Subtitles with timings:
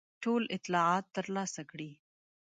[0.23, 1.91] ټول اطلاعات ترلاسه کړي.